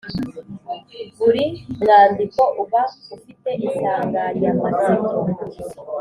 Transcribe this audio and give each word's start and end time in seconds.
Buri 1.17 1.45
mwandiko 1.81 2.41
uba 2.61 2.81
ufite 3.15 3.49
insanganyamatsiko 3.65 5.13